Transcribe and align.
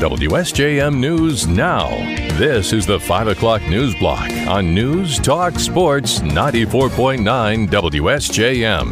WSJM 0.00 0.98
News 0.98 1.46
Now. 1.46 1.90
This 2.38 2.72
is 2.72 2.86
the 2.86 2.98
5 2.98 3.28
o'clock 3.28 3.60
news 3.68 3.94
block 3.96 4.30
on 4.48 4.74
News 4.74 5.18
Talk 5.18 5.58
Sports 5.58 6.20
94.9 6.20 7.68
WSJM. 7.68 8.90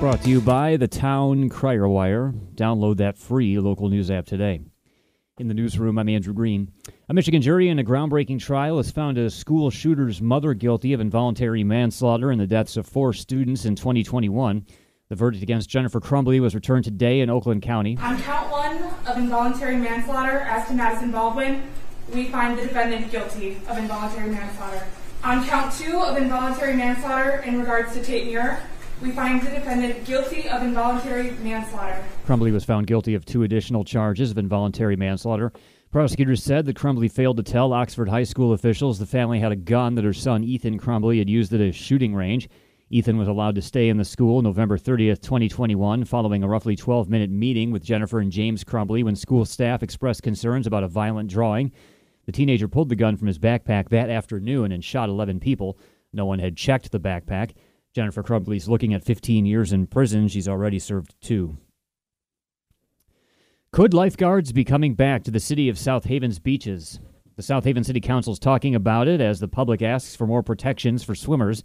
Brought 0.00 0.22
to 0.22 0.30
you 0.30 0.40
by 0.40 0.78
the 0.78 0.88
Town 0.88 1.50
Crier 1.50 1.86
Wire. 1.86 2.32
Download 2.54 2.96
that 2.96 3.18
free 3.18 3.58
local 3.58 3.90
news 3.90 4.10
app 4.10 4.24
today. 4.24 4.62
In 5.36 5.48
the 5.48 5.54
newsroom, 5.54 5.98
I'm 5.98 6.08
Andrew 6.08 6.32
Green. 6.32 6.72
A 7.10 7.12
Michigan 7.12 7.42
jury 7.42 7.68
in 7.68 7.78
a 7.78 7.84
groundbreaking 7.84 8.40
trial 8.40 8.78
has 8.78 8.90
found 8.90 9.18
a 9.18 9.28
school 9.28 9.68
shooter's 9.68 10.22
mother 10.22 10.54
guilty 10.54 10.94
of 10.94 11.02
involuntary 11.02 11.64
manslaughter 11.64 12.32
in 12.32 12.38
the 12.38 12.46
deaths 12.46 12.78
of 12.78 12.86
four 12.86 13.12
students 13.12 13.66
in 13.66 13.76
2021. 13.76 14.64
The 15.10 15.16
verdict 15.16 15.42
against 15.42 15.68
Jennifer 15.68 16.00
Crumbley 16.00 16.40
was 16.40 16.54
returned 16.54 16.84
today 16.84 17.20
in 17.20 17.28
Oakland 17.28 17.60
County. 17.60 17.98
On 18.00 18.18
count 18.22 18.49
one 18.70 18.94
of 19.06 19.18
involuntary 19.18 19.76
manslaughter 19.76 20.40
as 20.40 20.66
to 20.68 20.74
Madisyn 20.74 21.10
Baldwin, 21.10 21.62
we 22.14 22.28
find 22.28 22.58
the 22.58 22.62
defendant 22.62 23.10
guilty 23.10 23.60
of 23.68 23.78
involuntary 23.78 24.30
manslaughter. 24.30 24.86
On 25.24 25.44
count 25.44 25.72
two 25.72 26.00
of 26.00 26.16
involuntary 26.16 26.74
manslaughter 26.74 27.42
in 27.44 27.58
regards 27.58 27.92
to 27.94 28.02
Tate 28.02 28.26
Myre, 28.26 28.60
we 29.02 29.10
find 29.10 29.42
the 29.42 29.50
defendant 29.50 30.04
guilty 30.04 30.48
of 30.48 30.62
involuntary 30.62 31.32
manslaughter. 31.42 32.04
Crumbley 32.26 32.52
was 32.52 32.64
found 32.64 32.86
guilty 32.86 33.14
of 33.14 33.24
two 33.24 33.42
additional 33.42 33.84
charges 33.84 34.30
of 34.30 34.38
involuntary 34.38 34.96
manslaughter. 34.96 35.52
Prosecutors 35.90 36.42
said 36.42 36.66
that 36.66 36.76
Crumbley 36.76 37.10
failed 37.10 37.38
to 37.38 37.42
tell 37.42 37.72
Oxford 37.72 38.08
High 38.08 38.24
School 38.24 38.52
officials 38.52 38.98
the 38.98 39.06
family 39.06 39.40
had 39.40 39.52
a 39.52 39.56
gun 39.56 39.96
that 39.96 40.04
her 40.04 40.12
son 40.12 40.44
Ethan 40.44 40.78
Crumbley 40.78 41.18
had 41.18 41.28
used 41.28 41.52
at 41.52 41.60
a 41.60 41.72
shooting 41.72 42.14
range. 42.14 42.48
Ethan 42.92 43.18
was 43.18 43.28
allowed 43.28 43.54
to 43.54 43.62
stay 43.62 43.88
in 43.88 43.98
the 43.98 44.04
school 44.04 44.42
November 44.42 44.76
30th, 44.76 45.20
2021, 45.20 46.04
following 46.04 46.42
a 46.42 46.48
roughly 46.48 46.74
12 46.74 47.08
minute 47.08 47.30
meeting 47.30 47.70
with 47.70 47.84
Jennifer 47.84 48.18
and 48.18 48.32
James 48.32 48.64
Crumbley 48.64 49.04
when 49.04 49.14
school 49.14 49.44
staff 49.44 49.84
expressed 49.84 50.24
concerns 50.24 50.66
about 50.66 50.82
a 50.82 50.88
violent 50.88 51.30
drawing. 51.30 51.70
The 52.26 52.32
teenager 52.32 52.66
pulled 52.66 52.88
the 52.88 52.96
gun 52.96 53.16
from 53.16 53.28
his 53.28 53.38
backpack 53.38 53.90
that 53.90 54.10
afternoon 54.10 54.72
and 54.72 54.84
shot 54.84 55.08
11 55.08 55.38
people. 55.38 55.78
No 56.12 56.26
one 56.26 56.40
had 56.40 56.56
checked 56.56 56.90
the 56.90 56.98
backpack. 56.98 57.52
Jennifer 57.94 58.24
Crumbley's 58.24 58.68
looking 58.68 58.92
at 58.92 59.04
15 59.04 59.46
years 59.46 59.72
in 59.72 59.86
prison. 59.86 60.26
She's 60.26 60.48
already 60.48 60.80
served 60.80 61.14
two. 61.20 61.58
Could 63.70 63.94
lifeguards 63.94 64.50
be 64.50 64.64
coming 64.64 64.94
back 64.94 65.22
to 65.22 65.30
the 65.30 65.38
city 65.38 65.68
of 65.68 65.78
South 65.78 66.06
Haven's 66.06 66.40
beaches? 66.40 66.98
The 67.36 67.42
South 67.44 67.62
Haven 67.62 67.84
City 67.84 68.00
Council 68.00 68.32
is 68.32 68.40
talking 68.40 68.74
about 68.74 69.06
it 69.06 69.20
as 69.20 69.38
the 69.38 69.46
public 69.46 69.80
asks 69.80 70.16
for 70.16 70.26
more 70.26 70.42
protections 70.42 71.04
for 71.04 71.14
swimmers. 71.14 71.62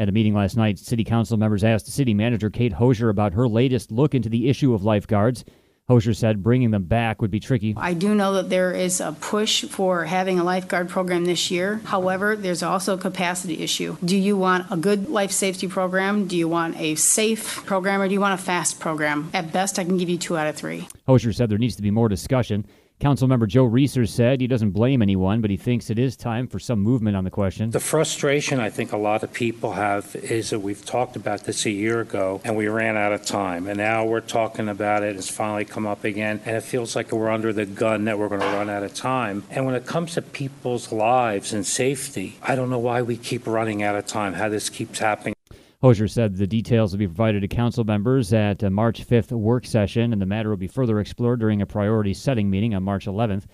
At 0.00 0.08
a 0.08 0.12
meeting 0.12 0.32
last 0.32 0.56
night, 0.56 0.78
City 0.78 1.04
Council 1.04 1.36
members 1.36 1.62
asked 1.62 1.86
City 1.86 2.14
Manager 2.14 2.48
Kate 2.48 2.72
Hosier 2.72 3.10
about 3.10 3.34
her 3.34 3.46
latest 3.46 3.92
look 3.92 4.14
into 4.14 4.30
the 4.30 4.48
issue 4.48 4.72
of 4.72 4.82
lifeguards. 4.82 5.44
Hosier 5.88 6.14
said 6.14 6.42
bringing 6.42 6.70
them 6.70 6.84
back 6.84 7.20
would 7.20 7.30
be 7.30 7.38
tricky. 7.38 7.74
I 7.76 7.92
do 7.92 8.14
know 8.14 8.32
that 8.36 8.48
there 8.48 8.72
is 8.72 9.02
a 9.02 9.12
push 9.20 9.66
for 9.66 10.06
having 10.06 10.38
a 10.38 10.42
lifeguard 10.42 10.88
program 10.88 11.26
this 11.26 11.50
year. 11.50 11.82
However, 11.84 12.34
there's 12.34 12.62
also 12.62 12.94
a 12.94 12.98
capacity 12.98 13.62
issue. 13.62 13.98
Do 14.02 14.16
you 14.16 14.38
want 14.38 14.68
a 14.70 14.78
good 14.78 15.10
life 15.10 15.32
safety 15.32 15.68
program? 15.68 16.26
Do 16.26 16.34
you 16.34 16.48
want 16.48 16.80
a 16.80 16.94
safe 16.94 17.66
program 17.66 18.00
or 18.00 18.08
do 18.08 18.14
you 18.14 18.20
want 18.20 18.40
a 18.40 18.42
fast 18.42 18.80
program? 18.80 19.28
At 19.34 19.52
best, 19.52 19.78
I 19.78 19.84
can 19.84 19.98
give 19.98 20.08
you 20.08 20.16
two 20.16 20.38
out 20.38 20.46
of 20.46 20.56
three. 20.56 20.88
Hosier 21.06 21.34
said 21.34 21.50
there 21.50 21.58
needs 21.58 21.76
to 21.76 21.82
be 21.82 21.90
more 21.90 22.08
discussion. 22.08 22.64
Councilmember 23.00 23.48
Joe 23.48 23.64
Reeser 23.64 24.04
said 24.04 24.42
he 24.42 24.46
doesn't 24.46 24.72
blame 24.72 25.00
anyone, 25.00 25.40
but 25.40 25.50
he 25.50 25.56
thinks 25.56 25.88
it 25.88 25.98
is 25.98 26.18
time 26.18 26.46
for 26.46 26.58
some 26.58 26.80
movement 26.80 27.16
on 27.16 27.24
the 27.24 27.30
question. 27.30 27.70
The 27.70 27.80
frustration 27.80 28.60
I 28.60 28.68
think 28.68 28.92
a 28.92 28.98
lot 28.98 29.22
of 29.22 29.32
people 29.32 29.72
have 29.72 30.14
is 30.16 30.50
that 30.50 30.60
we've 30.60 30.84
talked 30.84 31.16
about 31.16 31.44
this 31.44 31.64
a 31.64 31.70
year 31.70 32.00
ago 32.02 32.42
and 32.44 32.58
we 32.58 32.68
ran 32.68 32.98
out 32.98 33.14
of 33.14 33.24
time. 33.24 33.66
And 33.66 33.78
now 33.78 34.04
we're 34.04 34.20
talking 34.20 34.68
about 34.68 35.02
it. 35.02 35.16
It's 35.16 35.30
finally 35.30 35.64
come 35.64 35.86
up 35.86 36.04
again. 36.04 36.42
And 36.44 36.56
it 36.56 36.62
feels 36.62 36.94
like 36.94 37.10
we're 37.10 37.30
under 37.30 37.54
the 37.54 37.64
gun 37.64 38.04
that 38.04 38.18
we're 38.18 38.28
going 38.28 38.42
to 38.42 38.46
run 38.48 38.68
out 38.68 38.82
of 38.82 38.92
time. 38.92 39.44
And 39.48 39.64
when 39.64 39.74
it 39.74 39.86
comes 39.86 40.12
to 40.14 40.22
people's 40.22 40.92
lives 40.92 41.54
and 41.54 41.66
safety, 41.66 42.36
I 42.42 42.54
don't 42.54 42.68
know 42.68 42.78
why 42.78 43.00
we 43.00 43.16
keep 43.16 43.46
running 43.46 43.82
out 43.82 43.96
of 43.96 44.06
time, 44.06 44.34
how 44.34 44.50
this 44.50 44.68
keeps 44.68 44.98
happening. 44.98 45.34
Hosier 45.82 46.08
said 46.08 46.36
the 46.36 46.46
details 46.46 46.92
will 46.92 46.98
be 46.98 47.06
provided 47.06 47.40
to 47.40 47.48
council 47.48 47.84
members 47.84 48.34
at 48.34 48.62
a 48.62 48.68
March 48.68 49.06
5th 49.06 49.32
work 49.32 49.64
session, 49.64 50.12
and 50.12 50.20
the 50.20 50.26
matter 50.26 50.50
will 50.50 50.58
be 50.58 50.66
further 50.66 51.00
explored 51.00 51.40
during 51.40 51.62
a 51.62 51.66
priority 51.66 52.12
setting 52.12 52.50
meeting 52.50 52.74
on 52.74 52.82
March 52.82 53.06
11th. 53.06 53.44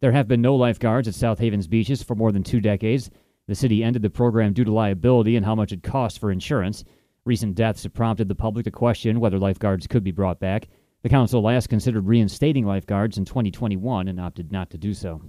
There 0.00 0.10
have 0.10 0.26
been 0.26 0.42
no 0.42 0.56
lifeguards 0.56 1.06
at 1.06 1.14
South 1.14 1.38
Haven's 1.38 1.68
beaches 1.68 2.02
for 2.02 2.16
more 2.16 2.32
than 2.32 2.42
two 2.42 2.60
decades. 2.60 3.10
The 3.46 3.54
city 3.54 3.84
ended 3.84 4.02
the 4.02 4.10
program 4.10 4.54
due 4.54 4.64
to 4.64 4.72
liability 4.72 5.36
and 5.36 5.46
how 5.46 5.54
much 5.54 5.70
it 5.70 5.84
cost 5.84 6.18
for 6.18 6.32
insurance. 6.32 6.82
Recent 7.24 7.54
deaths 7.54 7.84
have 7.84 7.94
prompted 7.94 8.26
the 8.26 8.34
public 8.34 8.64
to 8.64 8.72
question 8.72 9.20
whether 9.20 9.38
lifeguards 9.38 9.86
could 9.86 10.02
be 10.02 10.10
brought 10.10 10.40
back. 10.40 10.66
The 11.02 11.08
council 11.08 11.42
last 11.42 11.68
considered 11.68 12.06
reinstating 12.06 12.66
lifeguards 12.66 13.18
in 13.18 13.24
2021 13.24 14.08
and 14.08 14.20
opted 14.20 14.50
not 14.50 14.70
to 14.70 14.78
do 14.78 14.94
so. 14.94 15.22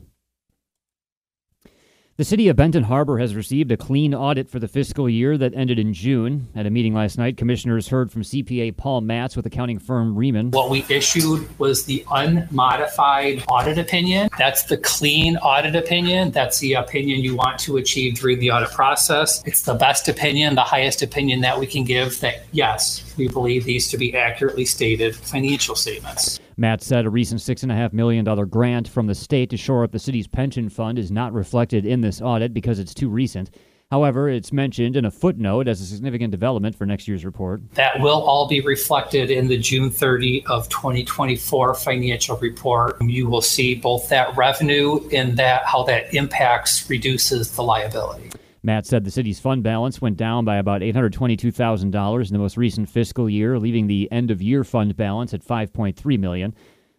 The 2.19 2.25
city 2.25 2.49
of 2.49 2.57
Benton 2.57 2.83
Harbor 2.83 3.17
has 3.19 3.33
received 3.33 3.71
a 3.71 3.77
clean 3.77 4.13
audit 4.13 4.49
for 4.49 4.59
the 4.59 4.67
fiscal 4.67 5.09
year 5.09 5.37
that 5.37 5.55
ended 5.55 5.79
in 5.79 5.93
June. 5.93 6.49
At 6.53 6.65
a 6.65 6.69
meeting 6.69 6.93
last 6.93 7.17
night, 7.17 7.37
commissioners 7.37 7.87
heard 7.87 8.11
from 8.11 8.23
CPA 8.23 8.75
Paul 8.75 8.99
Matz 8.99 9.37
with 9.37 9.45
accounting 9.45 9.79
firm 9.79 10.13
Rehmann. 10.17 10.51
What 10.51 10.69
we 10.69 10.85
issued 10.89 11.47
was 11.59 11.85
the 11.85 12.03
unmodified 12.11 13.45
audit 13.47 13.77
opinion. 13.77 14.27
That's 14.37 14.63
the 14.63 14.75
clean 14.75 15.37
audit 15.37 15.77
opinion. 15.77 16.31
That's 16.31 16.59
the 16.59 16.73
opinion 16.73 17.21
you 17.21 17.37
want 17.37 17.57
to 17.59 17.77
achieve 17.77 18.15
during 18.15 18.39
the 18.39 18.51
audit 18.51 18.71
process. 18.71 19.41
It's 19.45 19.61
the 19.61 19.75
best 19.75 20.09
opinion, 20.09 20.55
the 20.55 20.61
highest 20.61 21.01
opinion 21.01 21.39
that 21.39 21.57
we 21.57 21.67
can 21.67 21.85
give 21.85 22.19
that, 22.19 22.43
yes, 22.51 23.08
we 23.19 23.27
believe 23.27 23.65
these 23.65 23.89
to 23.89 23.97
be 23.97 24.15
accurately 24.15 24.65
stated 24.65 25.15
financial 25.15 25.75
statements. 25.75 26.39
Matz 26.57 26.85
said 26.85 27.05
a 27.05 27.09
recent 27.09 27.41
$6.5 27.41 27.93
million 27.93 28.25
grant 28.49 28.87
from 28.87 29.05
the 29.05 29.15
state 29.15 29.51
to 29.51 29.57
shore 29.57 29.83
up 29.83 29.91
the 29.91 29.99
city's 29.99 30.27
pension 30.27 30.69
fund 30.69 30.97
is 30.97 31.11
not 31.11 31.33
reflected 31.33 31.85
in 31.85 32.01
this 32.01 32.21
audit 32.21 32.53
because 32.53 32.79
it's 32.79 32.93
too 32.93 33.09
recent. 33.09 33.51
However, 33.91 34.29
it's 34.29 34.53
mentioned 34.53 34.95
in 34.95 35.05
a 35.05 35.09
footnote 35.09 35.67
as 35.67 35.81
a 35.81 35.85
significant 35.85 36.29
development 36.29 36.75
for 36.75 36.85
next 36.85 37.07
year's 37.07 37.25
report. 37.25 37.61
That 37.73 37.99
will 37.99 38.21
all 38.21 38.47
be 38.47 38.61
reflected 38.61 39.31
in 39.31 39.47
the 39.47 39.57
June 39.57 39.89
30 39.89 40.45
of 40.45 40.69
2024 40.69 41.73
financial 41.73 42.37
report. 42.37 43.01
You 43.01 43.27
will 43.27 43.41
see 43.41 43.73
both 43.73 44.07
that 44.09 44.37
revenue 44.37 45.09
and 45.11 45.37
that 45.37 45.65
how 45.65 45.83
that 45.83 46.13
impacts 46.13 46.87
reduces 46.87 47.51
the 47.53 47.63
liability. 47.63 48.29
Matz 48.61 48.89
said 48.89 49.03
the 49.03 49.11
city's 49.11 49.39
fund 49.39 49.63
balance 49.63 50.01
went 50.01 50.17
down 50.17 50.43
by 50.43 50.57
about 50.57 50.81
$822,000 50.81 52.27
in 52.27 52.33
the 52.33 52.39
most 52.39 52.57
recent 52.57 52.89
fiscal 52.89 53.29
year, 53.29 53.57
leaving 53.57 53.87
the 53.87 54.11
end 54.11 54.31
of 54.31 54.41
year 54.41 54.63
fund 54.63 54.97
balance 54.97 55.33
at 55.33 55.45
$5.3 55.45 56.19
million. 56.19 56.53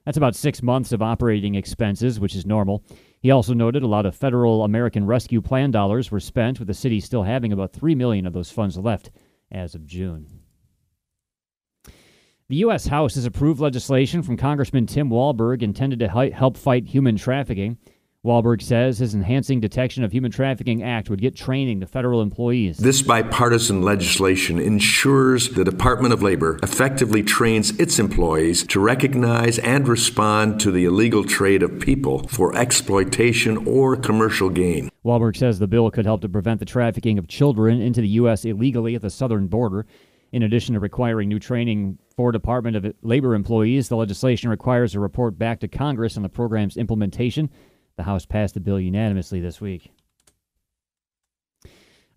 That's 0.06 0.16
about 0.16 0.34
6 0.34 0.62
months 0.62 0.92
of 0.92 1.02
operating 1.02 1.54
expenses, 1.54 2.18
which 2.18 2.34
is 2.34 2.46
normal. 2.46 2.82
He 3.20 3.30
also 3.30 3.52
noted 3.52 3.82
a 3.82 3.86
lot 3.86 4.06
of 4.06 4.16
federal 4.16 4.64
American 4.64 5.04
Rescue 5.04 5.42
Plan 5.42 5.70
dollars 5.70 6.10
were 6.10 6.20
spent, 6.20 6.58
with 6.58 6.68
the 6.68 6.74
city 6.74 7.00
still 7.00 7.24
having 7.24 7.52
about 7.52 7.74
3 7.74 7.94
million 7.94 8.26
of 8.26 8.32
those 8.32 8.50
funds 8.50 8.78
left 8.78 9.10
as 9.52 9.74
of 9.74 9.84
June. 9.84 10.26
The 12.48 12.56
U.S. 12.56 12.86
House 12.86 13.14
has 13.14 13.26
approved 13.26 13.60
legislation 13.60 14.22
from 14.22 14.38
Congressman 14.38 14.86
Tim 14.86 15.10
Walberg 15.10 15.62
intended 15.62 15.98
to 16.00 16.08
help 16.08 16.56
fight 16.56 16.86
human 16.86 17.16
trafficking. 17.16 17.76
Walberg 18.22 18.60
says 18.60 18.98
his 18.98 19.14
Enhancing 19.14 19.60
Detection 19.60 20.04
of 20.04 20.12
Human 20.12 20.30
Trafficking 20.30 20.82
Act 20.82 21.08
would 21.08 21.22
get 21.22 21.34
training 21.34 21.80
to 21.80 21.86
federal 21.86 22.20
employees. 22.20 22.76
This 22.76 23.00
bipartisan 23.00 23.80
legislation 23.80 24.58
ensures 24.58 25.48
the 25.48 25.64
Department 25.64 26.12
of 26.12 26.22
Labor 26.22 26.58
effectively 26.62 27.22
trains 27.22 27.70
its 27.80 27.98
employees 27.98 28.62
to 28.64 28.78
recognize 28.78 29.58
and 29.60 29.88
respond 29.88 30.60
to 30.60 30.70
the 30.70 30.84
illegal 30.84 31.24
trade 31.24 31.62
of 31.62 31.80
people 31.80 32.28
for 32.28 32.54
exploitation 32.54 33.66
or 33.66 33.96
commercial 33.96 34.50
gain. 34.50 34.90
Walberg 35.02 35.34
says 35.34 35.58
the 35.58 35.66
bill 35.66 35.90
could 35.90 36.04
help 36.04 36.20
to 36.20 36.28
prevent 36.28 36.60
the 36.60 36.66
trafficking 36.66 37.18
of 37.18 37.26
children 37.26 37.80
into 37.80 38.02
the 38.02 38.08
U.S. 38.08 38.44
illegally 38.44 38.94
at 38.94 39.00
the 39.00 39.08
southern 39.08 39.46
border. 39.46 39.86
In 40.30 40.42
addition 40.42 40.74
to 40.74 40.80
requiring 40.80 41.30
new 41.30 41.38
training 41.38 41.98
for 42.14 42.32
Department 42.32 42.76
of 42.76 42.94
Labor 43.00 43.34
employees, 43.34 43.88
the 43.88 43.96
legislation 43.96 44.50
requires 44.50 44.94
a 44.94 45.00
report 45.00 45.38
back 45.38 45.58
to 45.60 45.68
Congress 45.68 46.18
on 46.18 46.22
the 46.22 46.28
program's 46.28 46.76
implementation 46.76 47.48
the 48.00 48.04
House 48.04 48.24
passed 48.24 48.54
the 48.54 48.60
bill 48.60 48.80
unanimously 48.80 49.40
this 49.40 49.60
week. 49.60 49.92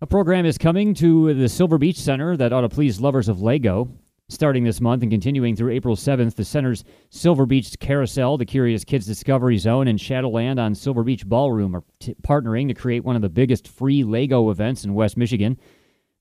A 0.00 0.06
program 0.06 0.46
is 0.46 0.56
coming 0.56 0.94
to 0.94 1.34
the 1.34 1.46
Silver 1.46 1.76
Beach 1.76 1.98
Center 1.98 2.38
that 2.38 2.54
ought 2.54 2.62
to 2.62 2.70
please 2.70 3.02
lovers 3.02 3.28
of 3.28 3.42
Lego. 3.42 3.90
Starting 4.30 4.64
this 4.64 4.80
month 4.80 5.02
and 5.02 5.12
continuing 5.12 5.54
through 5.54 5.72
April 5.72 5.94
7th, 5.94 6.36
the 6.36 6.44
center's 6.44 6.84
Silver 7.10 7.44
Beach 7.44 7.78
Carousel, 7.78 8.38
the 8.38 8.46
Curious 8.46 8.82
Kids 8.82 9.04
Discovery 9.04 9.58
Zone, 9.58 9.86
and 9.86 10.00
Shadowland 10.00 10.58
on 10.58 10.74
Silver 10.74 11.04
Beach 11.04 11.28
Ballroom 11.28 11.76
are 11.76 11.84
t- 12.00 12.14
partnering 12.22 12.68
to 12.68 12.74
create 12.74 13.04
one 13.04 13.14
of 13.14 13.20
the 13.20 13.28
biggest 13.28 13.68
free 13.68 14.02
Lego 14.04 14.48
events 14.48 14.86
in 14.86 14.94
West 14.94 15.18
Michigan. 15.18 15.58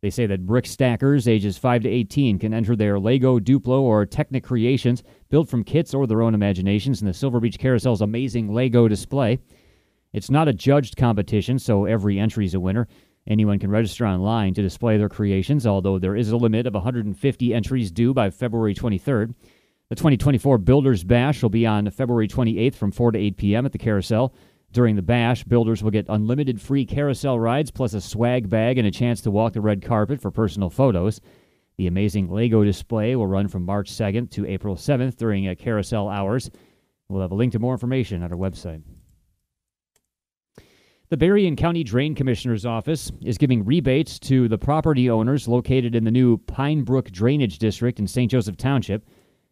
They 0.03 0.09
say 0.09 0.25
that 0.25 0.45
brick 0.45 0.65
stackers 0.65 1.29
ages 1.29 1.57
5 1.57 1.83
to 1.83 1.89
18 1.89 2.37
can 2.37 2.53
enter 2.53 2.75
their 2.75 2.99
Lego, 2.99 3.39
Duplo, 3.39 3.79
or 3.79 4.05
Technic 4.05 4.43
creations 4.43 5.01
built 5.29 5.47
from 5.47 5.63
kits 5.63 5.93
or 5.93 6.05
their 6.05 6.21
own 6.21 6.35
imaginations 6.35 6.99
in 6.99 7.07
the 7.07 7.13
Silver 7.13 7.39
Beach 7.39 7.57
Carousel's 7.57 8.01
amazing 8.01 8.53
Lego 8.53 8.89
display. 8.89 9.39
It's 10.11 10.29
not 10.29 10.49
a 10.49 10.53
judged 10.53 10.97
competition, 10.97 11.57
so 11.57 11.85
every 11.85 12.19
entry 12.19 12.43
is 12.43 12.53
a 12.53 12.59
winner. 12.59 12.89
Anyone 13.27 13.59
can 13.59 13.71
register 13.71 14.05
online 14.05 14.53
to 14.55 14.61
display 14.61 14.97
their 14.97 15.07
creations, 15.07 15.65
although 15.65 15.99
there 15.99 16.17
is 16.17 16.31
a 16.31 16.37
limit 16.37 16.67
of 16.67 16.73
150 16.73 17.53
entries 17.53 17.89
due 17.89 18.13
by 18.13 18.29
February 18.29 18.75
23rd. 18.75 19.33
The 19.87 19.95
2024 19.95 20.57
Builders 20.57 21.05
Bash 21.05 21.41
will 21.41 21.49
be 21.49 21.65
on 21.65 21.89
February 21.91 22.27
28th 22.27 22.75
from 22.75 22.91
4 22.91 23.13
to 23.13 23.19
8 23.19 23.37
p.m. 23.37 23.65
at 23.65 23.71
the 23.71 23.77
Carousel. 23.77 24.35
During 24.73 24.95
the 24.95 25.03
bash, 25.03 25.43
builders 25.43 25.83
will 25.83 25.91
get 25.91 26.07
unlimited 26.09 26.59
free 26.59 26.83
carousel 26.83 27.39
rides 27.39 27.69
plus 27.69 27.93
a 27.93 28.01
swag 28.01 28.49
bag 28.49 28.79
and 28.79 28.87
a 28.87 28.91
chance 28.91 29.21
to 29.21 29.29
walk 29.29 29.53
the 29.53 29.61
red 29.61 29.83
carpet 29.83 30.19
for 30.19 30.31
personal 30.31 30.71
photos. 30.71 31.21
The 31.77 31.85
amazing 31.85 32.27
Lego 32.31 32.63
display 32.63 33.15
will 33.15 33.27
run 33.27 33.47
from 33.47 33.65
March 33.65 33.91
2nd 33.91 34.31
to 34.31 34.47
April 34.47 34.75
7th 34.75 35.15
during 35.15 35.47
a 35.47 35.55
carousel 35.55 36.09
hours. 36.09 36.49
We'll 37.07 37.21
have 37.21 37.31
a 37.31 37.35
link 37.35 37.51
to 37.51 37.59
more 37.59 37.73
information 37.73 38.23
on 38.23 38.31
our 38.31 38.37
website. 38.37 38.81
The 41.09 41.17
Berrien 41.17 41.55
County 41.55 41.83
Drain 41.83 42.15
Commissioner's 42.15 42.65
Office 42.65 43.11
is 43.21 43.37
giving 43.37 43.63
rebates 43.63 44.17
to 44.21 44.47
the 44.47 44.57
property 44.57 45.07
owners 45.07 45.47
located 45.47 45.93
in 45.93 46.03
the 46.03 46.09
new 46.09 46.39
Pine 46.39 46.81
Brook 46.81 47.11
Drainage 47.11 47.59
District 47.59 47.99
in 47.99 48.07
St. 48.07 48.31
Joseph 48.31 48.57
Township. 48.57 49.07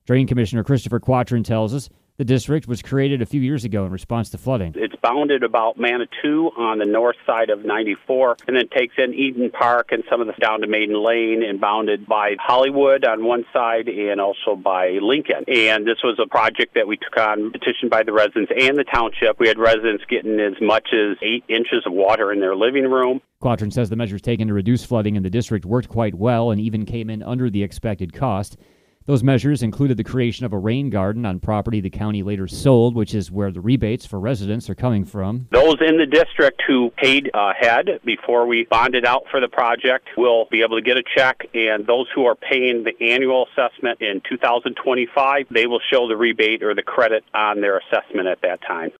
Drain 0.07 0.25
Commissioner 0.25 0.63
Christopher 0.63 0.99
Quattrin 0.99 1.43
tells 1.43 1.75
us 1.75 1.89
the 2.21 2.25
district 2.25 2.67
was 2.67 2.83
created 2.83 3.19
a 3.23 3.25
few 3.25 3.41
years 3.41 3.65
ago 3.65 3.83
in 3.83 3.91
response 3.91 4.29
to 4.29 4.37
flooding. 4.37 4.75
It's 4.77 4.93
bounded 5.01 5.41
about 5.41 5.79
Manitou 5.79 6.51
on 6.55 6.77
the 6.77 6.85
north 6.85 7.15
side 7.25 7.49
of 7.49 7.65
94, 7.65 8.37
and 8.47 8.55
then 8.55 8.67
takes 8.67 8.93
in 8.99 9.15
Eden 9.15 9.49
Park 9.49 9.87
and 9.91 10.03
some 10.07 10.21
of 10.21 10.27
the 10.27 10.33
down 10.33 10.61
to 10.61 10.67
Maiden 10.67 11.03
Lane, 11.03 11.41
and 11.41 11.59
bounded 11.59 12.05
by 12.05 12.35
Hollywood 12.39 13.05
on 13.05 13.25
one 13.25 13.43
side 13.51 13.87
and 13.87 14.21
also 14.21 14.55
by 14.55 14.99
Lincoln. 15.01 15.45
And 15.47 15.87
this 15.87 15.97
was 16.03 16.19
a 16.23 16.29
project 16.29 16.75
that 16.75 16.85
we 16.87 16.95
took 16.95 17.17
on, 17.17 17.51
petitioned 17.53 17.89
by 17.89 18.03
the 18.03 18.13
residents 18.13 18.51
and 18.55 18.77
the 18.77 18.83
township. 18.83 19.39
We 19.39 19.47
had 19.47 19.57
residents 19.57 20.03
getting 20.07 20.39
as 20.39 20.61
much 20.61 20.89
as 20.93 21.17
eight 21.23 21.43
inches 21.49 21.87
of 21.87 21.93
water 21.93 22.31
in 22.31 22.39
their 22.39 22.55
living 22.55 22.83
room. 22.83 23.21
Quattrin 23.39 23.71
says 23.71 23.89
the 23.89 23.95
measures 23.95 24.21
taken 24.21 24.47
to 24.47 24.53
reduce 24.53 24.83
flooding 24.83 25.15
in 25.15 25.23
the 25.23 25.31
district 25.31 25.65
worked 25.65 25.89
quite 25.89 26.13
well 26.13 26.51
and 26.51 26.61
even 26.61 26.85
came 26.85 27.09
in 27.09 27.23
under 27.23 27.49
the 27.49 27.63
expected 27.63 28.13
cost. 28.13 28.57
Those 29.05 29.23
measures 29.23 29.63
included 29.63 29.97
the 29.97 30.03
creation 30.03 30.45
of 30.45 30.53
a 30.53 30.59
rain 30.59 30.91
garden 30.91 31.25
on 31.25 31.39
property 31.39 31.81
the 31.81 31.89
county 31.89 32.21
later 32.21 32.47
sold, 32.47 32.93
which 32.93 33.15
is 33.15 33.31
where 33.31 33.51
the 33.51 33.59
rebates 33.59 34.05
for 34.05 34.19
residents 34.19 34.69
are 34.69 34.75
coming 34.75 35.05
from. 35.05 35.47
Those 35.51 35.77
in 35.81 35.97
the 35.97 36.05
district 36.05 36.61
who 36.67 36.91
paid 36.97 37.31
uh, 37.33 37.53
ahead 37.59 37.99
before 38.05 38.45
we 38.45 38.67
bonded 38.69 39.03
out 39.03 39.23
for 39.31 39.39
the 39.39 39.47
project 39.47 40.09
will 40.17 40.45
be 40.51 40.61
able 40.61 40.77
to 40.77 40.83
get 40.83 40.97
a 40.97 41.03
check, 41.17 41.47
and 41.55 41.87
those 41.87 42.05
who 42.13 42.25
are 42.25 42.35
paying 42.35 42.83
the 42.83 42.93
annual 43.03 43.47
assessment 43.51 44.01
in 44.01 44.21
2025, 44.29 45.47
they 45.49 45.65
will 45.65 45.81
show 45.91 46.07
the 46.07 46.15
rebate 46.15 46.61
or 46.61 46.75
the 46.75 46.83
credit 46.83 47.23
on 47.33 47.59
their 47.59 47.79
assessment 47.79 48.27
at 48.27 48.41
that 48.43 48.61
time. 48.61 48.91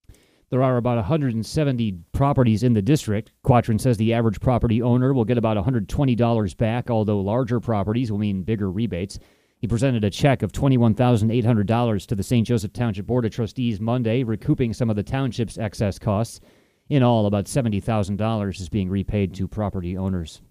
There 0.50 0.63
are 0.63 0.77
about 0.77 0.98
170 0.98 2.00
properties 2.12 2.63
in 2.63 2.74
the 2.74 2.81
district. 2.81 3.31
Quattrin 3.44 3.80
says 3.80 3.98
the 3.98 4.13
average 4.13 4.42
property 4.42 4.81
owner 4.81 5.13
will 5.13 5.25
get 5.25 5.38
about 5.38 5.63
$120 5.63 6.57
back, 6.57 6.89
although 6.89 7.21
larger 7.21 7.59
properties 7.59 8.12
will 8.12 8.18
mean 8.18 8.42
bigger 8.42 8.69
rebates. 8.69 9.19
He 9.62 9.68
presented 9.68 10.04
a 10.04 10.10
check 10.10 10.42
of 10.42 10.52
$21,800 10.52 12.08
to 12.08 12.16
the 12.16 12.24
St. 12.24 12.48
Joseph 12.48 12.74
Township 12.74 13.06
Board 13.06 13.25
of 13.25 13.31
Trustees 13.31 13.80
Monday, 13.80 14.24
recouping 14.24 14.74
some 14.74 14.90
of 14.90 14.96
the 14.96 15.04
township's 15.04 15.60
excess 15.60 16.00
costs. 16.00 16.40
In 16.90 17.04
all, 17.04 17.28
about 17.28 17.46
$70,000 17.46 18.60
is 18.60 18.69
being 18.69 18.90
repaid 18.90 19.36
to 19.36 19.48
property 19.48 19.96
owners. 19.96 20.42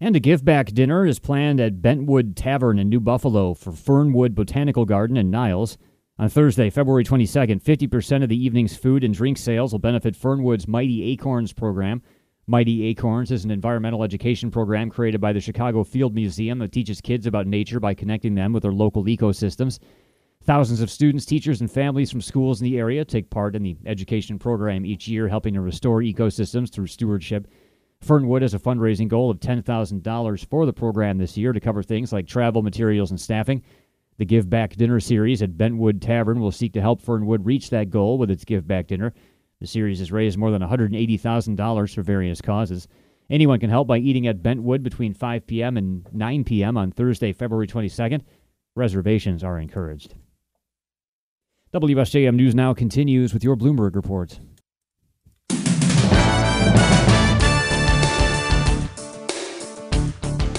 And 0.00 0.16
a 0.16 0.20
give 0.20 0.44
back 0.44 0.72
dinner 0.72 1.06
is 1.06 1.20
planned 1.20 1.60
at 1.60 1.80
Bentwood 1.80 2.34
Tavern 2.34 2.80
in 2.80 2.88
New 2.88 2.98
Buffalo 2.98 3.54
for 3.54 3.70
Fernwood 3.70 4.34
Botanical 4.34 4.84
Garden 4.84 5.16
in 5.16 5.30
Niles. 5.30 5.78
On 6.18 6.28
Thursday, 6.28 6.68
February 6.68 7.04
22nd, 7.04 7.62
50% 7.62 8.24
of 8.24 8.28
the 8.28 8.44
evening's 8.44 8.76
food 8.76 9.04
and 9.04 9.14
drink 9.14 9.38
sales 9.38 9.70
will 9.70 9.78
benefit 9.78 10.16
Fernwood's 10.16 10.66
Mighty 10.66 11.04
Acorns 11.12 11.52
program. 11.52 12.02
Mighty 12.46 12.84
Acorns 12.88 13.30
is 13.30 13.46
an 13.46 13.50
environmental 13.50 14.02
education 14.02 14.50
program 14.50 14.90
created 14.90 15.18
by 15.18 15.32
the 15.32 15.40
Chicago 15.40 15.82
Field 15.82 16.14
Museum 16.14 16.58
that 16.58 16.72
teaches 16.72 17.00
kids 17.00 17.26
about 17.26 17.46
nature 17.46 17.80
by 17.80 17.94
connecting 17.94 18.34
them 18.34 18.52
with 18.52 18.64
their 18.64 18.72
local 18.72 19.04
ecosystems. 19.04 19.78
Thousands 20.42 20.82
of 20.82 20.90
students, 20.90 21.24
teachers, 21.24 21.62
and 21.62 21.70
families 21.70 22.10
from 22.10 22.20
schools 22.20 22.60
in 22.60 22.66
the 22.66 22.76
area 22.76 23.02
take 23.02 23.30
part 23.30 23.56
in 23.56 23.62
the 23.62 23.78
education 23.86 24.38
program 24.38 24.84
each 24.84 25.08
year, 25.08 25.26
helping 25.26 25.54
to 25.54 25.62
restore 25.62 26.00
ecosystems 26.02 26.70
through 26.70 26.86
stewardship. 26.86 27.48
Fernwood 28.02 28.42
has 28.42 28.52
a 28.52 28.58
fundraising 28.58 29.08
goal 29.08 29.30
of 29.30 29.40
$10,000 29.40 30.46
for 30.46 30.66
the 30.66 30.72
program 30.74 31.16
this 31.16 31.38
year 31.38 31.54
to 31.54 31.60
cover 31.60 31.82
things 31.82 32.12
like 32.12 32.26
travel, 32.26 32.60
materials, 32.60 33.10
and 33.10 33.18
staffing. 33.18 33.62
The 34.18 34.26
Give 34.26 34.50
Back 34.50 34.76
Dinner 34.76 35.00
series 35.00 35.40
at 35.40 35.56
Bentwood 35.56 36.02
Tavern 36.02 36.40
will 36.40 36.52
seek 36.52 36.74
to 36.74 36.82
help 36.82 37.00
Fernwood 37.00 37.46
reach 37.46 37.70
that 37.70 37.88
goal 37.88 38.18
with 38.18 38.30
its 38.30 38.44
Give 38.44 38.66
Back 38.66 38.88
Dinner. 38.88 39.14
The 39.64 39.68
series 39.68 40.00
has 40.00 40.12
raised 40.12 40.36
more 40.36 40.50
than 40.50 40.60
$180,000 40.60 41.94
for 41.94 42.02
various 42.02 42.42
causes. 42.42 42.86
Anyone 43.30 43.60
can 43.60 43.70
help 43.70 43.88
by 43.88 43.96
eating 43.96 44.26
at 44.26 44.42
Bentwood 44.42 44.82
between 44.82 45.14
5 45.14 45.46
p.m. 45.46 45.78
and 45.78 46.06
9 46.12 46.44
p.m. 46.44 46.76
on 46.76 46.92
Thursday, 46.92 47.32
February 47.32 47.66
22nd. 47.66 48.20
Reservations 48.76 49.42
are 49.42 49.58
encouraged. 49.58 50.16
WSJM 51.72 52.34
News 52.34 52.54
Now 52.54 52.74
continues 52.74 53.32
with 53.32 53.42
your 53.42 53.56
Bloomberg 53.56 53.96
report. 53.96 54.38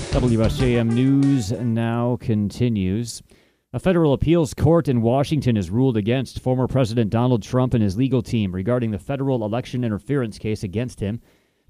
WSJM 0.09 0.91
News 0.91 1.51
Now 1.51 2.17
continues. 2.19 3.21
A 3.75 3.79
federal 3.79 4.13
appeals 4.13 4.53
court 4.53 4.87
in 4.87 5.01
Washington 5.01 5.57
has 5.57 5.69
ruled 5.69 5.97
against 5.97 6.39
former 6.39 6.65
President 6.65 7.09
Donald 7.09 7.43
Trump 7.43 7.73
and 7.73 7.83
his 7.83 7.97
legal 7.97 8.21
team 8.21 8.55
regarding 8.55 8.91
the 8.91 8.97
federal 8.97 9.43
election 9.43 9.83
interference 9.83 10.37
case 10.37 10.63
against 10.63 11.01
him. 11.01 11.19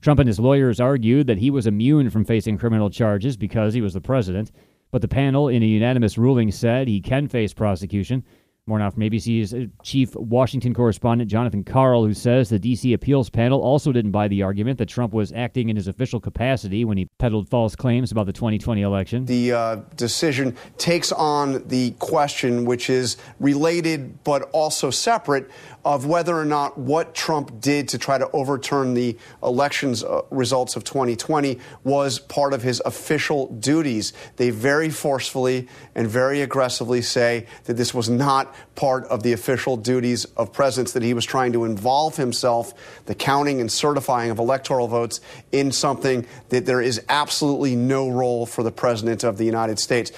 Trump 0.02 0.20
and 0.20 0.28
his 0.28 0.40
lawyers 0.40 0.80
argued 0.80 1.26
that 1.26 1.40
he 1.40 1.50
was 1.50 1.66
immune 1.66 2.12
from 2.12 2.24
facing 2.24 2.60
criminal 2.60 2.92
charges 2.92 3.38
because 3.38 3.74
he 3.74 3.82
was 3.82 3.96
the 3.96 4.02
president, 4.02 4.52
but 4.92 5.02
the 5.02 5.08
panel, 5.08 5.48
in 5.48 5.64
a 5.64 5.66
unanimous 5.66 6.16
ruling, 6.16 6.52
said 6.52 6.88
he 6.88 7.02
can 7.02 7.28
face 7.28 7.56
prosecution. 7.56 8.24
More 8.68 8.80
now 8.80 8.90
from 8.90 9.04
ABC's 9.04 9.54
uh, 9.54 9.66
chief 9.84 10.16
Washington 10.16 10.74
correspondent 10.74 11.30
Jonathan 11.30 11.64
Karl, 11.64 12.04
who 12.04 12.16
says 12.16 12.50
the 12.50 12.58
D.C. 12.58 12.94
appeals 12.94 13.30
panel 13.30 13.62
also 13.62 13.92
didn't 13.92 14.10
buy 14.10 14.28
the 14.28 14.42
argument 14.42 14.80
that 14.80 14.88
Trump 14.88 15.14
was 15.14 15.32
acting 15.34 15.70
in 15.70 15.76
his 15.76 15.88
official 15.88 16.20
capacity 16.20 16.84
when 16.84 16.98
he 16.98 17.06
peddled 17.20 17.48
false 17.48 17.76
claims 17.76 18.12
about 18.12 18.26
the 18.26 18.34
2020 18.34 18.82
election. 18.82 19.26
The 19.26 19.52
uh, 19.52 19.76
decision 19.96 20.58
takes 20.80 21.12
on 21.12 21.68
the 21.68 21.92
question, 22.00 22.66
which 22.66 22.90
is 22.90 23.18
related 23.40 24.24
but 24.24 24.50
also 24.52 24.90
separate, 24.90 25.52
of 25.86 26.08
whether 26.08 26.36
or 26.36 26.46
not 26.46 26.76
what 26.76 27.14
Trump 27.14 27.62
did 27.62 27.88
to 27.90 28.00
try 28.00 28.18
to 28.18 28.28
overturn 28.32 28.96
the 28.96 29.16
elections 29.44 30.04
uh, 30.04 30.24
results 30.32 30.76
of 30.76 30.84
2020 30.84 31.60
was 31.84 32.18
part 32.18 32.54
of 32.54 32.64
his 32.64 32.82
official 32.84 33.54
duties. 33.58 34.12
They 34.38 34.50
very 34.50 34.90
forcefully 34.90 35.68
and 35.94 36.08
very 36.08 36.42
aggressively 36.42 37.04
say 37.04 37.46
that 37.66 37.76
this 37.76 37.94
was 37.94 38.10
not 38.10 38.55
part 38.76 39.06
of 39.06 39.24
the 39.24 39.34
official 39.34 39.78
duties 39.78 40.26
of 40.38 40.52
presidents, 40.52 40.94
that 40.94 41.04
he 41.04 41.14
was 41.14 41.26
trying 41.26 41.54
to 41.54 41.66
involve 41.66 42.18
himself, 42.18 42.74
the 43.06 43.16
counting 43.16 43.62
and 43.62 43.72
certifying 43.72 44.32
of 44.32 44.40
electoral 44.40 44.88
votes, 44.88 45.22
in 45.52 45.72
something 45.72 46.26
that 46.50 46.66
there 46.66 46.82
is 46.82 47.02
absolutely 47.10 47.76
no 47.76 48.10
role 48.10 48.46
for 48.46 48.64
the 48.64 48.72
president 48.72 49.24
of 49.24 49.38
the 49.38 49.46
United 49.46 49.80
States. 49.80 50.12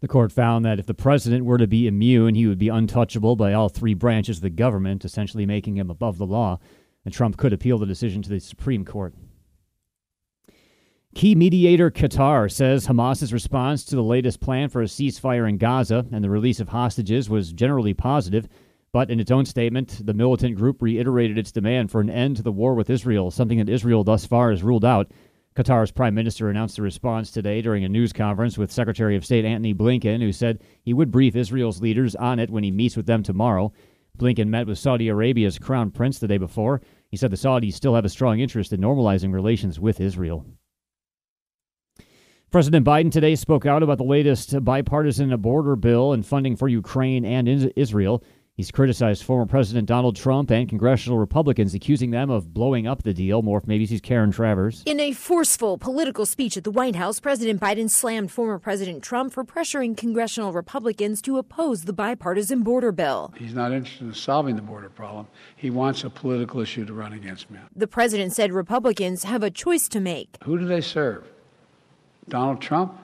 The 0.00 0.08
court 0.08 0.32
found 0.32 0.64
that 0.66 0.78
if 0.78 0.86
the 0.86 0.92
president 0.92 1.46
were 1.46 1.56
to 1.56 1.66
be 1.66 1.86
immune, 1.86 2.34
he 2.34 2.46
would 2.46 2.58
be 2.58 2.68
untouchable 2.68 3.36
by 3.36 3.54
all 3.54 3.70
three 3.70 3.94
branches 3.94 4.38
of 4.38 4.42
the 4.42 4.50
government, 4.50 5.04
essentially 5.04 5.46
making 5.46 5.78
him 5.78 5.88
above 5.88 6.18
the 6.18 6.26
law, 6.26 6.58
and 7.04 7.14
Trump 7.14 7.36
could 7.36 7.52
appeal 7.52 7.78
the 7.78 7.86
decision 7.86 8.20
to 8.22 8.28
the 8.28 8.40
Supreme 8.40 8.84
Court. 8.84 9.14
Key 11.14 11.36
mediator 11.36 11.92
Qatar 11.92 12.50
says 12.50 12.86
Hamas's 12.86 13.32
response 13.32 13.84
to 13.84 13.94
the 13.94 14.02
latest 14.02 14.40
plan 14.40 14.68
for 14.68 14.82
a 14.82 14.86
ceasefire 14.86 15.48
in 15.48 15.58
Gaza 15.58 16.04
and 16.10 16.24
the 16.24 16.28
release 16.28 16.58
of 16.58 16.70
hostages 16.70 17.30
was 17.30 17.52
generally 17.52 17.94
positive. 17.94 18.48
But 18.90 19.10
in 19.10 19.20
its 19.20 19.30
own 19.30 19.44
statement, 19.44 20.04
the 20.04 20.12
militant 20.12 20.56
group 20.56 20.82
reiterated 20.82 21.38
its 21.38 21.52
demand 21.52 21.92
for 21.92 22.00
an 22.00 22.10
end 22.10 22.36
to 22.36 22.42
the 22.42 22.50
war 22.50 22.74
with 22.74 22.90
Israel, 22.90 23.30
something 23.30 23.58
that 23.58 23.68
Israel 23.68 24.02
thus 24.02 24.26
far 24.26 24.50
has 24.50 24.64
ruled 24.64 24.84
out. 24.84 25.12
Qatar's 25.54 25.92
prime 25.92 26.16
minister 26.16 26.50
announced 26.50 26.76
the 26.76 26.82
response 26.82 27.30
today 27.30 27.62
during 27.62 27.84
a 27.84 27.88
news 27.88 28.12
conference 28.12 28.58
with 28.58 28.72
Secretary 28.72 29.14
of 29.14 29.24
State 29.24 29.44
Antony 29.44 29.72
Blinken, 29.72 30.20
who 30.20 30.32
said 30.32 30.62
he 30.82 30.92
would 30.92 31.12
brief 31.12 31.36
Israel's 31.36 31.80
leaders 31.80 32.16
on 32.16 32.40
it 32.40 32.50
when 32.50 32.64
he 32.64 32.72
meets 32.72 32.96
with 32.96 33.06
them 33.06 33.22
tomorrow. 33.22 33.72
Blinken 34.18 34.48
met 34.48 34.66
with 34.66 34.78
Saudi 34.78 35.06
Arabia's 35.06 35.60
crown 35.60 35.92
prince 35.92 36.18
the 36.18 36.26
day 36.26 36.38
before. 36.38 36.82
He 37.08 37.16
said 37.16 37.30
the 37.30 37.36
Saudis 37.36 37.74
still 37.74 37.94
have 37.94 38.04
a 38.04 38.08
strong 38.08 38.40
interest 38.40 38.72
in 38.72 38.80
normalizing 38.80 39.32
relations 39.32 39.78
with 39.78 40.00
Israel. 40.00 40.44
President 42.54 42.86
Biden 42.86 43.10
today 43.10 43.34
spoke 43.34 43.66
out 43.66 43.82
about 43.82 43.98
the 43.98 44.04
latest 44.04 44.62
bipartisan 44.64 45.36
border 45.38 45.74
bill 45.74 46.12
and 46.12 46.24
funding 46.24 46.54
for 46.54 46.68
Ukraine 46.68 47.24
and 47.24 47.48
Israel. 47.74 48.22
He's 48.54 48.70
criticized 48.70 49.24
former 49.24 49.44
President 49.44 49.88
Donald 49.88 50.14
Trump 50.14 50.52
and 50.52 50.68
congressional 50.68 51.18
Republicans, 51.18 51.74
accusing 51.74 52.12
them 52.12 52.30
of 52.30 52.54
blowing 52.54 52.86
up 52.86 53.02
the 53.02 53.12
deal. 53.12 53.42
More 53.42 53.60
from 53.60 53.70
ABC's 53.70 54.00
Karen 54.00 54.30
Travers. 54.30 54.84
In 54.86 55.00
a 55.00 55.10
forceful 55.14 55.78
political 55.78 56.24
speech 56.26 56.56
at 56.56 56.62
the 56.62 56.70
White 56.70 56.94
House, 56.94 57.18
President 57.18 57.60
Biden 57.60 57.90
slammed 57.90 58.30
former 58.30 58.60
President 58.60 59.02
Trump 59.02 59.32
for 59.32 59.44
pressuring 59.44 59.96
congressional 59.96 60.52
Republicans 60.52 61.20
to 61.22 61.38
oppose 61.38 61.86
the 61.86 61.92
bipartisan 61.92 62.62
border 62.62 62.92
bill. 62.92 63.34
He's 63.36 63.54
not 63.54 63.72
interested 63.72 64.06
in 64.06 64.14
solving 64.14 64.54
the 64.54 64.62
border 64.62 64.90
problem. 64.90 65.26
He 65.56 65.70
wants 65.70 66.04
a 66.04 66.08
political 66.08 66.60
issue 66.60 66.84
to 66.84 66.94
run 66.94 67.14
against 67.14 67.50
me. 67.50 67.58
The 67.74 67.88
president 67.88 68.32
said 68.32 68.52
Republicans 68.52 69.24
have 69.24 69.42
a 69.42 69.50
choice 69.50 69.88
to 69.88 69.98
make. 69.98 70.36
Who 70.44 70.56
do 70.56 70.66
they 70.66 70.82
serve? 70.82 71.24
Donald 72.28 72.60
Trump 72.60 72.98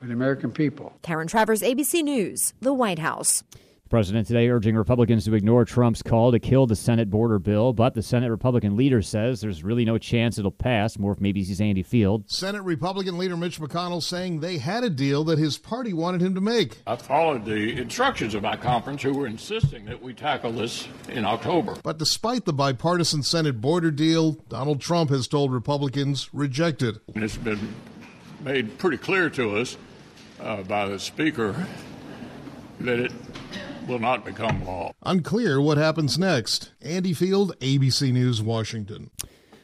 or 0.00 0.06
the 0.06 0.12
American 0.12 0.50
people? 0.52 0.92
Karen 1.02 1.26
Travers, 1.26 1.62
ABC 1.62 2.02
News, 2.02 2.54
the 2.60 2.74
White 2.74 2.98
House. 2.98 3.42
The 3.86 3.90
president 3.90 4.26
today 4.26 4.48
urging 4.48 4.74
Republicans 4.74 5.26
to 5.26 5.34
ignore 5.34 5.64
Trump's 5.64 6.02
call 6.02 6.32
to 6.32 6.40
kill 6.40 6.66
the 6.66 6.74
Senate 6.74 7.08
border 7.08 7.38
bill, 7.38 7.72
but 7.72 7.94
the 7.94 8.02
Senate 8.02 8.30
Republican 8.30 8.76
leader 8.76 9.00
says 9.00 9.40
there's 9.40 9.62
really 9.62 9.84
no 9.84 9.96
chance 9.96 10.38
it'll 10.38 10.50
pass. 10.50 10.98
More 10.98 11.14
from 11.14 11.24
ABC's 11.24 11.60
Andy 11.60 11.84
Field. 11.84 12.24
Senate 12.28 12.62
Republican 12.62 13.16
leader 13.16 13.36
Mitch 13.36 13.60
McConnell 13.60 14.02
saying 14.02 14.40
they 14.40 14.58
had 14.58 14.82
a 14.82 14.90
deal 14.90 15.22
that 15.22 15.38
his 15.38 15.56
party 15.56 15.92
wanted 15.92 16.20
him 16.20 16.34
to 16.34 16.40
make. 16.40 16.82
I 16.84 16.96
followed 16.96 17.44
the 17.44 17.80
instructions 17.80 18.34
of 18.34 18.42
my 18.42 18.56
conference, 18.56 19.04
who 19.04 19.14
were 19.14 19.28
insisting 19.28 19.84
that 19.84 20.02
we 20.02 20.14
tackle 20.14 20.50
this 20.50 20.88
in 21.08 21.24
October. 21.24 21.76
But 21.84 21.98
despite 21.98 22.44
the 22.44 22.52
bipartisan 22.52 23.22
Senate 23.22 23.60
border 23.60 23.92
deal, 23.92 24.32
Donald 24.48 24.80
Trump 24.80 25.10
has 25.10 25.28
told 25.28 25.52
Republicans 25.52 26.28
reject 26.32 26.82
it. 26.82 26.96
And 27.14 27.22
it's 27.22 27.36
been 27.36 27.72
made 28.46 28.78
pretty 28.78 28.96
clear 28.96 29.28
to 29.28 29.56
us 29.56 29.76
uh, 30.40 30.62
by 30.62 30.86
the 30.86 31.00
Speaker 31.00 31.66
that 32.78 33.00
it 33.00 33.12
will 33.88 33.98
not 33.98 34.24
become 34.24 34.64
law. 34.64 34.92
Unclear 35.02 35.60
what 35.60 35.76
happens 35.76 36.16
next. 36.16 36.70
Andy 36.80 37.12
Field, 37.12 37.58
ABC 37.58 38.12
News, 38.12 38.40
Washington. 38.40 39.10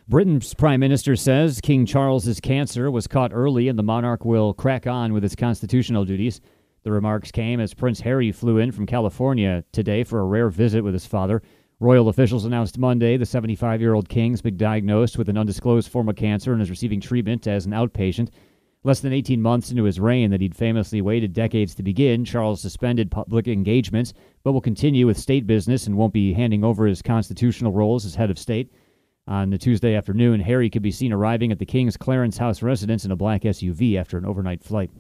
Britain's 0.09 0.53
prime 0.55 0.81
minister 0.81 1.15
says 1.15 1.61
King 1.61 1.87
Charles's 1.87 2.41
cancer 2.41 2.91
was 2.91 3.07
caught 3.07 3.33
early 3.33 3.69
and 3.69 3.79
the 3.79 3.85
monarch 3.85 4.25
will 4.25 4.53
crack 4.53 4.89
on 4.89 5.13
with 5.13 5.23
his 5.23 5.37
constitutional 5.37 6.05
duties. 6.05 6.41
The 6.83 6.91
remarks 6.91 7.31
came 7.31 7.61
as 7.61 7.75
Prince 7.75 8.01
Harry 8.01 8.33
flew 8.33 8.59
in 8.59 8.73
from 8.73 8.87
California 8.87 9.63
today 9.71 10.03
for 10.03 10.19
a 10.19 10.25
rare 10.25 10.51
visit 10.51 10.83
with 10.83 10.93
his 10.93 11.07
father. 11.07 11.41
Royal 11.79 12.09
officials 12.09 12.45
announced 12.45 12.79
Monday 12.79 13.17
the 13.17 13.27
75 13.27 13.81
year 13.81 13.95
old 13.95 14.09
king's 14.09 14.43
been 14.43 14.57
diagnosed 14.57 15.19
with 15.19 15.29
an 15.29 15.39
undisclosed 15.39 15.89
form 15.89 16.09
of 16.09 16.17
cancer 16.17 16.53
and 16.53 16.61
is 16.61 16.69
receiving 16.71 17.01
treatment 17.01 17.47
as 17.47 17.65
an 17.65 17.73
outpatient. 17.73 18.31
Less 18.85 18.99
than 18.99 19.13
18 19.13 19.41
months 19.41 19.71
into 19.71 19.85
his 19.85 20.01
reign 20.01 20.31
that 20.33 20.41
he'd 20.41 20.57
famously 20.57 21.01
waited 21.01 21.33
decades 21.33 21.73
to 21.77 21.85
begin, 21.85 22.25
Charles 22.25 22.61
suspended 22.61 23.13
public 23.13 23.47
engagements, 23.47 24.13
but 24.43 24.51
will 24.51 24.61
continue 24.61 25.07
with 25.07 25.17
state 25.17 25.47
business 25.47 25.87
and 25.87 25.97
won't 25.97 26.13
be 26.13 26.33
handing 26.33 26.65
over 26.65 26.87
his 26.87 27.01
constitutional 27.01 27.71
roles 27.71 28.05
as 28.05 28.17
head 28.17 28.29
of 28.29 28.41
state. 28.41 28.73
On 29.29 29.51
the 29.51 29.59
Tuesday 29.59 29.95
afternoon, 29.95 30.41
Harry 30.41 30.69
could 30.69 30.83
be 30.83 30.91
seen 30.91 31.13
arriving 31.13 31.53
at 31.53 31.61
the 31.61 31.65
King's 31.65 31.97
Clarence 31.97 32.39
House 32.39 32.61
residence 32.61 33.05
in 33.05 33.13
a 33.13 33.17
black 33.17 33.43
SUV 33.43 33.97
after 33.97 34.19
an 34.19 34.27
overnight 34.27 34.65
flight. 34.65 34.91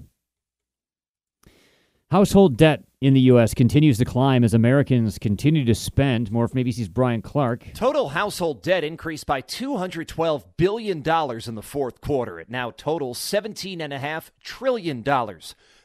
Household 2.12 2.59
debt 2.59 2.85
in 3.00 3.14
the 3.14 3.21
U.S. 3.21 3.54
continues 3.54 3.97
to 3.97 4.04
climb 4.04 4.45
as 4.45 4.52
Americans 4.52 5.19
continue 5.19 5.64
to 5.64 5.75
spend. 5.75 6.31
More 6.31 6.47
from 6.47 6.62
ABC's 6.62 6.90
Brian 6.90 7.23
Clark. 7.23 7.73
Total 7.73 8.11
household 8.11 8.62
debt 8.62 8.85
increased 8.85 9.25
by 9.25 9.40
$212 9.40 10.45
billion 10.59 10.99
in 10.99 11.54
the 11.54 11.62
fourth 11.62 12.02
quarter. 12.02 12.38
It 12.38 12.50
now 12.50 12.71
totals 12.71 13.19
$17.5 13.19 14.31
trillion. 14.45 15.02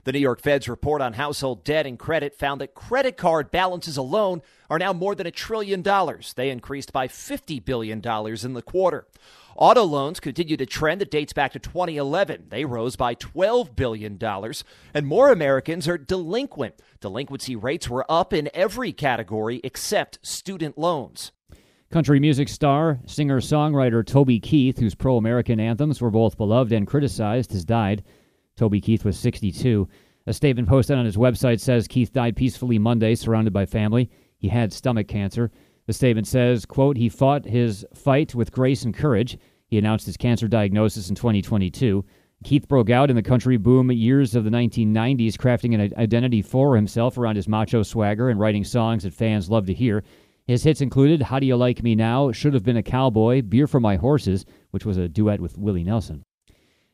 The 0.07 0.13
New 0.13 0.19
York 0.19 0.41
Fed's 0.41 0.69
report 0.69 1.01
on 1.01 1.11
household 1.11 1.65
debt 1.65 1.85
and 1.85 1.99
credit 1.99 2.33
found 2.33 2.61
that 2.61 2.73
credit 2.73 3.17
card 3.17 3.51
balances 3.51 3.97
alone 3.97 4.41
are 4.69 4.79
now 4.79 4.93
more 4.93 5.13
than 5.15 5.27
a 5.27 5.31
trillion 5.31 5.81
dollars. 5.81 6.33
They 6.33 6.49
increased 6.49 6.93
by 6.93 7.09
$50 7.09 7.65
billion 7.65 7.97
in 7.97 8.53
the 8.53 8.61
quarter. 8.61 9.05
Auto 9.57 9.83
loans 9.83 10.21
continue 10.21 10.55
to 10.55 10.65
trend 10.65 11.01
that 11.01 11.11
dates 11.11 11.33
back 11.33 11.51
to 11.51 11.59
2011. 11.59 12.45
They 12.47 12.63
rose 12.63 12.95
by 12.95 13.15
$12 13.15 13.75
billion, 13.75 14.17
and 14.93 15.05
more 15.05 15.29
Americans 15.29 15.89
are 15.89 15.97
delinquent. 15.97 16.75
Delinquency 17.01 17.57
rates 17.57 17.89
were 17.89 18.05
up 18.09 18.31
in 18.31 18.49
every 18.53 18.93
category 18.93 19.59
except 19.61 20.25
student 20.25 20.77
loans. 20.77 21.33
Country 21.91 22.21
music 22.21 22.47
star, 22.47 22.99
singer 23.05 23.41
songwriter 23.41 24.05
Toby 24.05 24.39
Keith, 24.39 24.79
whose 24.79 24.95
pro 24.95 25.17
American 25.17 25.59
anthems 25.59 25.99
were 25.99 26.11
both 26.11 26.37
beloved 26.37 26.71
and 26.71 26.87
criticized, 26.87 27.51
has 27.51 27.65
died. 27.65 28.05
Toby 28.57 28.81
Keith 28.81 29.05
was 29.05 29.17
62. 29.17 29.87
A 30.25 30.33
statement 30.33 30.67
posted 30.67 30.97
on 30.97 31.05
his 31.05 31.15
website 31.15 31.61
says 31.61 31.87
Keith 31.87 32.11
died 32.11 32.35
peacefully 32.35 32.77
Monday, 32.77 33.15
surrounded 33.15 33.53
by 33.53 33.65
family. 33.65 34.09
He 34.37 34.49
had 34.49 34.73
stomach 34.73 35.07
cancer. 35.07 35.51
The 35.85 35.93
statement 35.93 36.27
says, 36.27 36.65
quote, 36.65 36.97
he 36.97 37.07
fought 37.07 37.45
his 37.45 37.85
fight 37.93 38.35
with 38.35 38.51
grace 38.51 38.83
and 38.83 38.93
courage. 38.93 39.37
He 39.67 39.77
announced 39.77 40.05
his 40.05 40.17
cancer 40.17 40.47
diagnosis 40.47 41.07
in 41.07 41.15
2022. 41.15 42.03
Keith 42.43 42.67
broke 42.67 42.89
out 42.89 43.09
in 43.09 43.15
the 43.15 43.21
country 43.21 43.57
boom 43.57 43.91
years 43.91 44.35
of 44.35 44.43
the 44.43 44.49
1990s, 44.49 45.35
crafting 45.35 45.73
an 45.73 45.93
identity 45.97 46.41
for 46.41 46.75
himself 46.75 47.17
around 47.17 47.35
his 47.35 47.47
macho 47.47 47.83
swagger 47.83 48.29
and 48.29 48.39
writing 48.39 48.63
songs 48.63 49.03
that 49.03 49.13
fans 49.13 49.49
love 49.49 49.65
to 49.65 49.73
hear. 49.73 50.03
His 50.45 50.63
hits 50.63 50.81
included 50.81 51.21
How 51.21 51.39
Do 51.39 51.45
You 51.45 51.57
Like 51.57 51.83
Me 51.83 51.95
Now, 51.95 52.31
Should 52.31 52.53
Have 52.53 52.63
Been 52.63 52.77
a 52.77 52.83
Cowboy, 52.83 53.41
Beer 53.41 53.67
for 53.67 53.79
My 53.79 53.95
Horses, 53.95 54.45
which 54.71 54.85
was 54.85 54.97
a 54.97 55.07
duet 55.07 55.41
with 55.41 55.57
Willie 55.57 55.83
Nelson. 55.83 56.23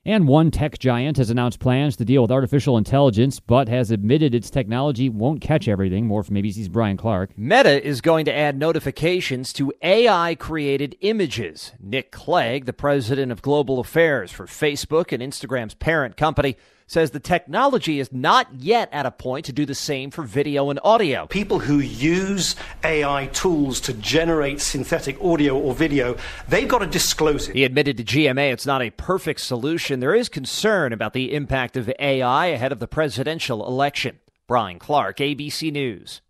And 0.05 0.27
one 0.27 0.51
tech 0.51 0.79
giant 0.79 1.15
has 1.15 1.29
announced 1.29 1.61
plans 1.61 1.95
to 1.95 2.03
deal 2.03 2.23
with 2.23 2.31
artificial 2.31 2.77
intelligence, 2.77 3.39
but 3.39 3.69
has 3.69 3.89
admitted 3.89 4.35
its 4.35 4.49
technology 4.49 5.07
won't 5.07 5.39
catch 5.39 5.69
everything. 5.69 6.07
More 6.07 6.23
from 6.23 6.35
ABC's 6.35 6.67
Brian 6.67 6.97
Clark. 6.97 7.37
Meta 7.37 7.81
is 7.81 8.01
going 8.01 8.25
to 8.25 8.35
add 8.35 8.59
notifications 8.59 9.53
to 9.53 9.71
AI 9.81 10.35
created 10.35 10.97
images. 10.99 11.71
Nick 11.79 12.11
Clegg, 12.11 12.65
the 12.65 12.73
president 12.73 13.31
of 13.31 13.41
global 13.41 13.79
affairs 13.79 14.29
for 14.29 14.45
Facebook 14.45 15.13
and 15.13 15.23
Instagram's 15.23 15.73
parent 15.73 16.17
company, 16.17 16.57
says 16.87 17.11
the 17.11 17.19
technology 17.19 17.99
is 17.99 18.11
not 18.11 18.47
yet 18.53 18.89
at 18.91 19.05
a 19.05 19.11
point 19.11 19.45
to 19.45 19.53
do 19.53 19.65
the 19.65 19.75
same 19.75 20.11
for 20.11 20.23
video 20.23 20.69
and 20.69 20.79
audio. 20.83 21.27
People 21.27 21.59
who 21.59 21.79
use 21.79 22.55
AI 22.83 23.27
tools 23.27 23.79
to 23.81 23.93
generate 23.93 24.61
synthetic 24.61 25.21
audio 25.21 25.57
or 25.57 25.73
video, 25.73 26.15
they've 26.47 26.67
got 26.67 26.79
to 26.79 26.87
disclose 26.87 27.47
it. 27.47 27.55
He 27.55 27.63
admitted 27.63 27.97
to 27.97 28.03
GMA 28.03 28.53
it's 28.53 28.65
not 28.65 28.81
a 28.81 28.89
perfect 28.91 29.41
solution. 29.41 29.99
There 29.99 30.15
is 30.15 30.29
concern 30.29 30.93
about 30.93 31.13
the 31.13 31.33
impact 31.33 31.77
of 31.77 31.91
AI 31.99 32.47
ahead 32.47 32.71
of 32.71 32.79
the 32.79 32.87
presidential 32.87 33.65
election. 33.65 34.19
Brian 34.47 34.79
Clark, 34.79 35.17
ABC 35.17 35.71
News. 35.71 36.21